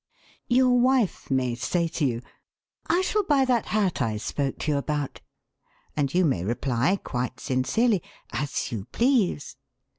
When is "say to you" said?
1.53-2.21